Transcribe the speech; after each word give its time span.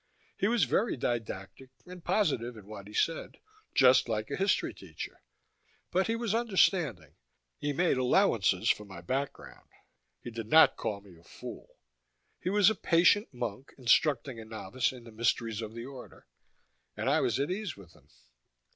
He 0.35 0.47
was 0.47 0.63
very 0.63 0.97
didactic 0.97 1.69
and 1.85 2.03
positive 2.03 2.57
in 2.57 2.65
what 2.65 2.87
he 2.87 2.93
said, 2.95 3.37
just 3.75 4.09
like 4.09 4.31
a 4.31 4.35
history 4.35 4.73
teacher. 4.73 5.21
But 5.91 6.07
he 6.07 6.15
was 6.15 6.33
understanding. 6.33 7.13
He 7.59 7.71
made 7.71 7.97
allowances 7.97 8.71
for 8.71 8.83
my 8.83 9.01
background; 9.01 9.69
he 10.19 10.31
did 10.31 10.47
not 10.47 10.75
call 10.75 11.01
me 11.01 11.19
a 11.19 11.23
fool. 11.23 11.77
He 12.39 12.49
was 12.49 12.71
a 12.71 12.75
patient 12.75 13.31
monk 13.31 13.73
instructing 13.77 14.39
a 14.39 14.45
novice 14.45 14.91
in 14.91 15.03
the 15.03 15.11
mysteries 15.11 15.61
of 15.61 15.75
the 15.75 15.85
order, 15.85 16.25
and 16.97 17.07
I 17.07 17.21
was 17.21 17.39
at 17.39 17.51
ease 17.51 17.77
with 17.77 17.93
him. 17.93 18.07